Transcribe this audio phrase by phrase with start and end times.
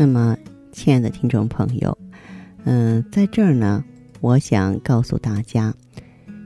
[0.00, 0.34] 那么，
[0.72, 1.98] 亲爱的听众朋友，
[2.64, 3.84] 嗯，在这儿呢，
[4.22, 5.74] 我想告诉大家，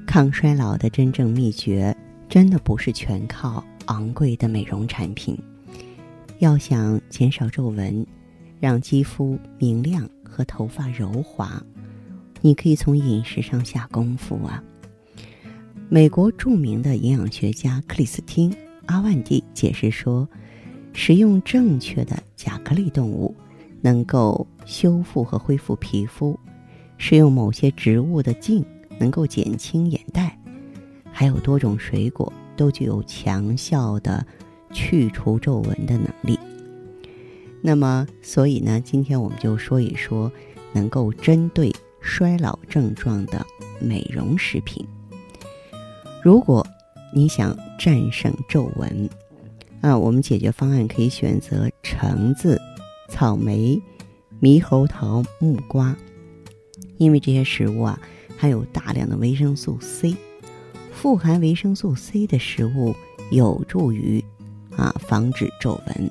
[0.04, 1.96] 抗衰老的真正秘诀，
[2.28, 5.38] 真的不是全靠昂贵的美容产品。
[6.40, 8.04] 要想减少皱纹，
[8.58, 11.62] 让肌肤明亮和头发柔滑，
[12.40, 14.60] 你可以从饮食上下功夫啊。
[15.88, 18.50] 美国著名的营养学家克里斯汀·
[18.86, 20.28] 阿万蒂解释说，
[20.92, 23.32] 食用正确的甲壳类动物。
[23.84, 26.40] 能够修复和恢复皮肤，
[26.96, 28.64] 使用某些植物的茎
[28.98, 30.38] 能够减轻眼袋，
[31.12, 34.26] 还有多种水果都具有强效的
[34.72, 36.38] 去除皱纹的能力。
[37.60, 40.32] 那么，所以呢，今天我们就说一说
[40.72, 43.44] 能够针对衰老症状的
[43.82, 44.82] 美容食品。
[46.22, 46.66] 如果
[47.12, 49.10] 你想战胜皱纹，
[49.82, 52.58] 啊，我们解决方案可以选择橙子。
[53.14, 53.80] 草莓、
[54.40, 55.96] 猕猴桃、木瓜，
[56.96, 57.96] 因为这些食物啊
[58.36, 60.16] 含有大量的维生素 C，
[60.92, 62.92] 富含维生素 C 的食物
[63.30, 64.22] 有助于
[64.76, 66.10] 啊防止皱纹。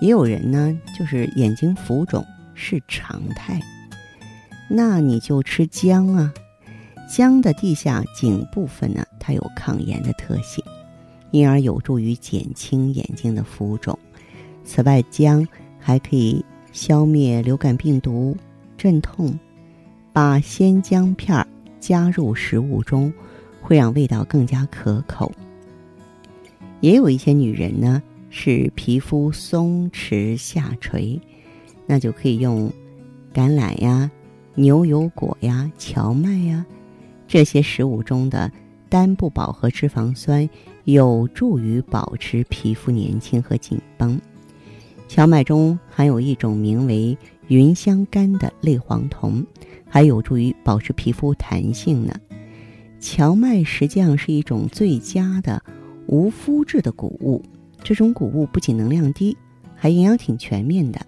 [0.00, 3.60] 也有人呢，就是眼睛浮肿是常态，
[4.70, 6.32] 那你就吃姜啊，
[7.06, 10.64] 姜的地下茎部分呢，它有抗炎的特性，
[11.32, 13.98] 因而有助于减轻眼睛的浮肿。
[14.64, 15.46] 此外，姜。
[15.82, 18.36] 还可以消灭流感病毒、
[18.78, 19.38] 镇痛。
[20.14, 21.46] 把鲜姜片儿
[21.80, 23.10] 加入食物中，
[23.62, 25.32] 会让味道更加可口。
[26.80, 31.18] 也有一些女人呢是皮肤松弛下垂，
[31.86, 32.70] 那就可以用
[33.32, 34.10] 橄榄呀、
[34.54, 36.66] 牛油果呀、荞麦呀
[37.26, 38.52] 这些食物中的
[38.90, 40.46] 单不饱和脂肪酸，
[40.84, 44.20] 有助于保持皮肤年轻和紧绷。
[45.14, 47.18] 荞麦中含有一种名为
[47.48, 49.44] 芸香苷的类黄酮，
[49.86, 52.14] 还有助于保持皮肤弹性呢。
[52.98, 55.62] 荞麦实际上是一种最佳的
[56.06, 57.42] 无麸质的谷物，
[57.84, 59.36] 这种谷物不仅能量低，
[59.76, 60.98] 还营养挺全面的。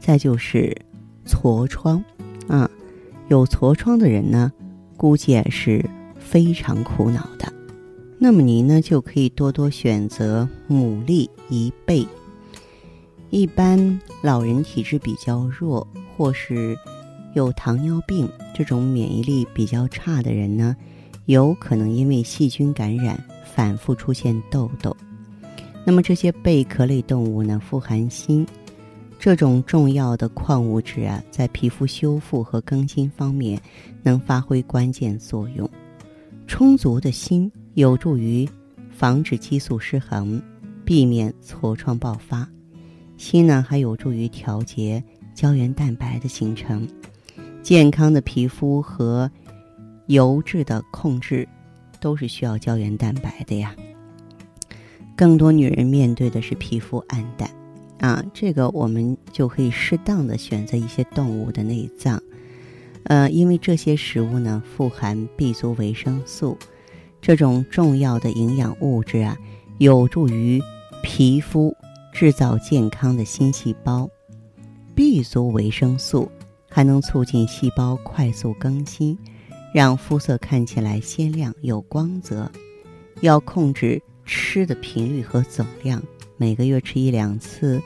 [0.00, 0.76] 再就是
[1.24, 2.02] 痤疮，
[2.48, 2.68] 啊，
[3.28, 4.52] 有痤疮的人呢，
[4.96, 7.52] 估计也是非常苦恼的。
[8.18, 12.04] 那么您呢，就可以多多选择牡蛎一倍。
[13.30, 15.86] 一般老人体质比较弱，
[16.16, 16.76] 或是
[17.34, 20.76] 有糖尿病这种免疫力比较差的人呢，
[21.26, 24.96] 有可能因为细菌感染反复出现痘痘。
[25.84, 28.46] 那么这些贝壳类动物呢，富含锌，
[29.18, 33.60] 这种重要的矿物质啊，在皮肤修复和更新方面
[34.02, 35.68] 能发挥关键作用。
[36.46, 38.48] 充足的锌有助于
[38.90, 40.40] 防止激素失衡，
[40.84, 42.48] 避免痤疮爆发。
[43.16, 45.02] 锌呢，还有助于调节
[45.34, 46.86] 胶原蛋白的形成，
[47.62, 49.30] 健康的皮肤和
[50.06, 51.48] 油脂的控制，
[52.00, 53.74] 都是需要胶原蛋白的呀。
[55.16, 57.48] 更多女人面对的是皮肤暗淡，
[58.00, 62.20] 啊，这个我们就可以适当的选择一些动物的内脏，
[63.04, 66.58] 呃，因为这些食物呢富含 B 族维生素，
[67.22, 69.38] 这种重要的营养物质啊，
[69.78, 70.60] 有助于
[71.02, 71.74] 皮肤。
[72.14, 74.08] 制造健康的新细胞
[74.94, 76.30] ，B 族维生素
[76.70, 79.18] 还能促进细胞快速更新，
[79.74, 82.48] 让肤色看起来鲜亮有光泽。
[83.20, 86.00] 要控制吃的频率和总量，
[86.36, 87.82] 每个月吃一两次，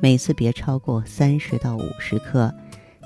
[0.00, 2.54] 每次别超过三十到五十克。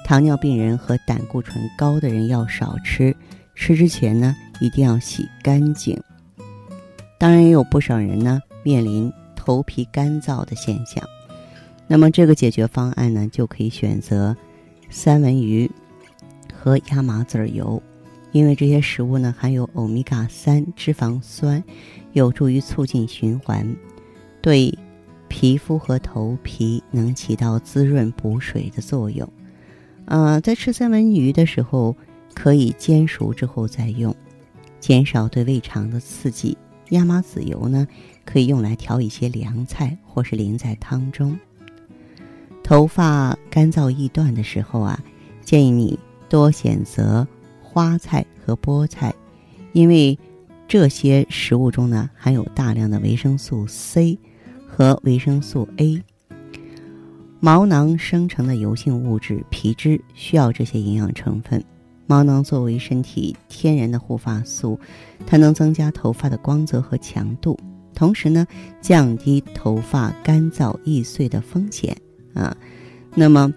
[0.05, 3.17] 糖尿病人和胆固醇高的人要少吃，
[3.55, 5.99] 吃之前呢一定要洗干净。
[7.19, 9.11] 当然，也有不少人呢面临。
[9.49, 11.03] 头皮干燥的现象，
[11.87, 14.37] 那么这个解决方案呢，就可以选择
[14.91, 15.71] 三文鱼
[16.53, 17.83] 和亚麻籽油，
[18.33, 21.65] 因为这些食物呢含有欧米伽三脂肪酸，
[22.13, 23.75] 有助于促进循环，
[24.43, 24.79] 对
[25.29, 29.27] 皮肤和头皮能起到滋润补水的作用。
[30.05, 31.97] 啊，在吃三文鱼的时候，
[32.35, 34.15] 可以煎熟之后再用，
[34.79, 36.55] 减少对胃肠的刺激。
[36.91, 37.87] 亚麻籽油呢，
[38.29, 41.35] 可以用来调一些凉菜，或是淋在汤中。
[42.63, 45.03] 头发干燥易断的时候啊，
[45.41, 45.99] 建议你
[46.29, 47.27] 多选择
[47.63, 49.15] 花菜和菠菜，
[49.73, 50.19] 因为
[50.69, 54.19] 这些食物中呢含有大量的维生素 C
[54.67, 56.03] 和维生素 A。
[57.41, 61.65] 毛囊生成的油性物质皮脂需要这些营养成分。
[62.07, 64.79] 毛囊作为身体天然的护发素，
[65.27, 67.59] 它能增加头发的光泽和强度，
[67.99, 68.47] 同时呢，
[68.81, 71.97] 降低头发干燥易碎的风险
[72.33, 72.57] 啊。
[73.17, 73.53] 那么，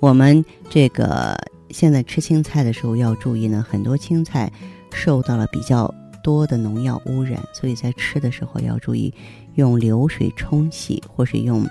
[0.00, 1.34] 我们这个
[1.70, 4.52] 现在吃青菜的时候要注意呢，很多青菜
[4.92, 9.12] 受到了比较多的农药污染，所以在吃的时候要注意
[9.54, 11.66] 用流水冲洗，或是用。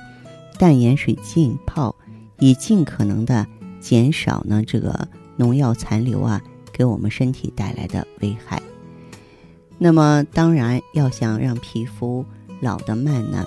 [0.60, 1.94] 淡盐水浸泡，
[2.40, 3.45] 以尽可能的
[3.81, 6.40] 减少呢这个农药残留啊
[6.72, 8.62] 给我们身体带来的危害。
[9.78, 12.25] 那么当然要想让皮肤
[12.62, 13.46] 老得慢呢，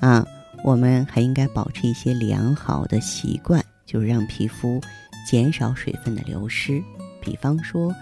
[0.00, 0.24] 啊，
[0.62, 4.80] 我们还应该保持一些良好的习惯，就是让皮肤
[5.28, 6.82] 减少水分的流失。
[7.20, 7.92] 比方说，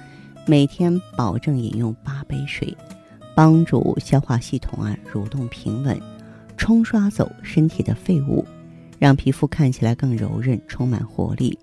[0.47, 2.77] 每天保证饮用八杯水，
[3.35, 5.99] 帮助消化系统啊蠕动平稳。
[6.59, 8.47] 冲刷走身体的废物，
[8.99, 11.59] 让皮肤看起来更柔韧、充满活力。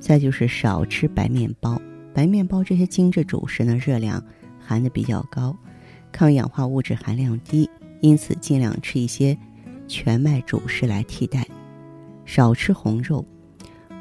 [0.00, 1.78] 再就是少吃白面包，
[2.14, 4.22] 白面包这些精致主食呢，热量
[4.66, 5.56] 含的比较高，
[6.10, 7.70] 抗氧化物质含量低，
[8.00, 9.38] 因此尽量吃一些
[9.86, 11.46] 全麦主食来替代。
[12.24, 13.24] 少吃红肉，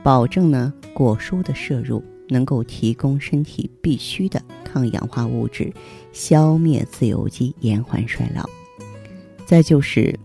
[0.04, 5.72] 保证呢果蔬的摄入能够提供身体必需的抗氧化物质，
[6.12, 8.50] 消灭自由基，延缓衰老。
[9.46, 10.20] 再就是，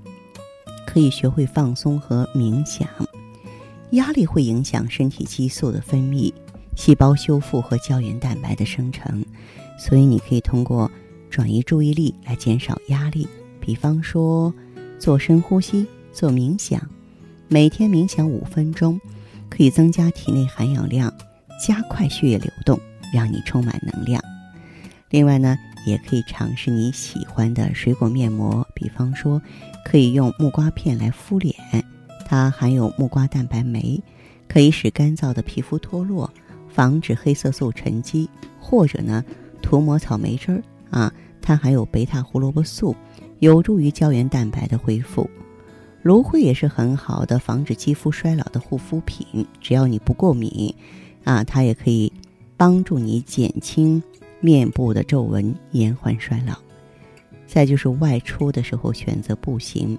[0.87, 2.89] 可以学会放松和冥想。
[3.91, 6.33] 压力会影响身体激素的分泌、
[6.77, 9.23] 细胞修复和胶原蛋白的生成，
[9.81, 10.91] 所以你可以通过
[11.31, 13.27] 转移注意力来减少压力。
[13.59, 14.53] 比方说，
[14.99, 16.79] 做深呼吸、做冥想，
[17.49, 19.01] 每天冥想五分钟，
[19.49, 21.11] 可以增加体内含氧量，
[21.59, 22.79] 加快血液流动，
[23.11, 24.23] 让你充满能量。
[25.09, 25.57] 另外呢。
[25.87, 29.41] 也可以尝试你喜欢的水果面膜，比方说，
[29.83, 31.55] 可以用木瓜片来敷脸，
[32.27, 33.99] 它含有木瓜蛋白酶，
[34.47, 36.31] 可以使干燥的皮肤脱落，
[36.69, 38.29] 防止黑色素沉积；
[38.61, 39.25] 或者呢，
[39.71, 42.97] 涂抹草莓汁儿啊，它含有贝塔胡萝卜素，
[43.39, 45.31] 有助于胶原蛋白的恢复。
[46.03, 50.75] 芦荟也是很好的防止肌肤衰老的护肤品，只要你不过敏，
[51.23, 52.13] 啊，它也可以
[52.57, 54.03] 帮助你减轻。
[54.41, 56.57] 面部的皱纹，延缓衰老。
[57.47, 59.97] 再就是外出的时候选择步行，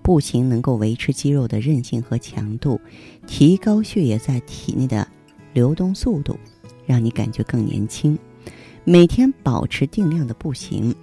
[0.00, 2.80] 步行能够维持肌肉的韧性和强度，
[3.26, 5.06] 提高血液在体内的
[5.52, 6.38] 流动速度，
[6.86, 8.18] 让你感觉更年轻。
[8.84, 10.94] 每天保持定量的步行，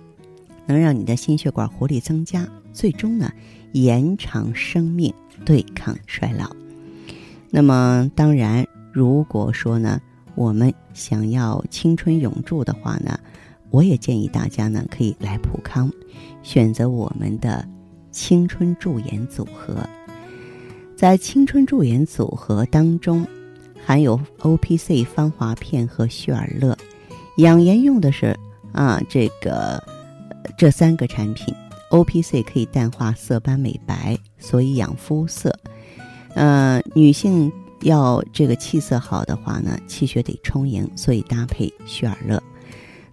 [0.65, 3.31] 能让你的心血管活力增加，最终呢
[3.73, 5.13] 延长生命，
[5.45, 6.49] 对抗衰老。
[7.49, 10.01] 那么当然，如果说呢。
[10.35, 13.19] 我们想要青春永驻的话呢，
[13.71, 15.91] 我也建议大家呢可以来普康，
[16.43, 17.67] 选择我们的
[18.11, 19.77] 青春驻颜组合。
[20.95, 23.25] 在青春驻颜组合当中，
[23.83, 26.77] 含有 O P C 芳华片和旭尔乐。
[27.37, 28.37] 养颜用的是
[28.71, 29.83] 啊这个
[30.57, 31.53] 这三个产品。
[31.89, 35.57] O P C 可以淡化色斑美白，所以养肤色。
[36.35, 37.51] 呃，女性。
[37.81, 42.41] 要这个气色好的话呢，气血得充盈，所以搭配旭尔乐，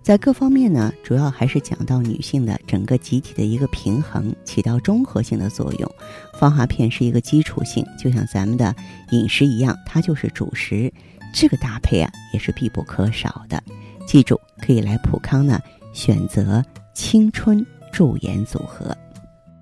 [0.02, 5.94] 在各方面呢，主要还是讲到女性的整个集体的一个平衡，起到综合性的作用。
[6.40, 8.74] 芳华片是一个基础性，就像咱们的
[9.10, 10.90] 饮食一样，它就是主食，
[11.34, 13.62] 这个搭配啊也是必不可少的。
[14.06, 15.60] 记住，可以来普康呢，
[15.92, 18.96] 选择青春驻颜组合。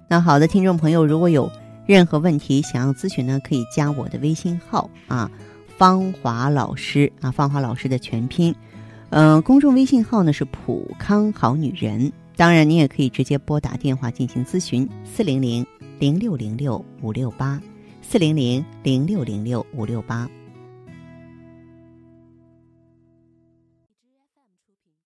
[0.08, 1.50] 那好的，听众朋友，如果有。
[1.84, 5.28] 任何问题想要咨询呢，可以加我的微信号啊，
[5.76, 8.54] 芳华老师啊，芳华老师的全拼，
[9.10, 12.10] 嗯，公众微信号呢是普康好女人。
[12.36, 15.66] 当然，你也可以直接拨打电话进行咨询，四零零
[15.98, 17.60] 零六零六五六八，
[18.00, 20.30] 四零零零六零六五六八。